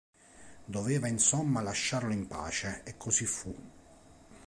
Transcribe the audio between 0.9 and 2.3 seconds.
insomma lasciarlo in